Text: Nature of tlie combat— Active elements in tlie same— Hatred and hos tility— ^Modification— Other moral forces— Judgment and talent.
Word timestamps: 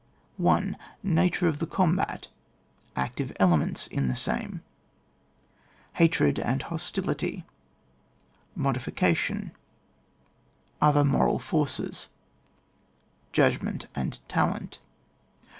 Nature 1.03 1.45
of 1.47 1.59
tlie 1.59 1.69
combat— 1.69 2.27
Active 3.05 3.31
elements 3.39 3.85
in 3.85 4.07
tlie 4.07 4.17
same— 4.17 4.61
Hatred 5.99 6.39
and 6.39 6.63
hos 6.63 6.91
tility— 6.91 7.43
^Modification— 8.57 9.51
Other 10.81 11.03
moral 11.03 11.37
forces— 11.37 12.07
Judgment 13.31 13.85
and 13.93 14.17
talent. 14.27 14.79